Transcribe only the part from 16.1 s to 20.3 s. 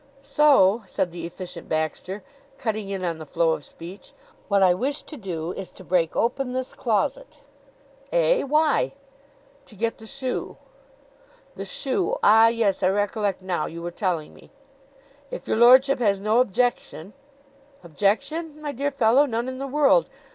no objection." "Objection, my dear fellow? None in the world.